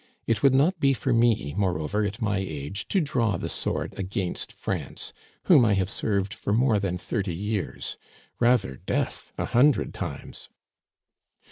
[0.25, 4.51] It would not be for me, moreover, at my age, to draw the sword against
[4.51, 7.97] France, whom I have served for more than thirty years.
[8.39, 10.49] Rather death, a hundred times